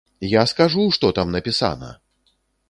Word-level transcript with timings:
Я 0.29 0.43
скажу, 0.51 0.85
што 0.95 1.11
там 1.19 1.37
напісана! 1.37 1.93